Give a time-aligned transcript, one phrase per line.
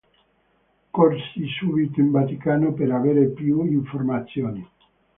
[0.91, 4.67] Corsi subito in Vaticano per avere più informazioni.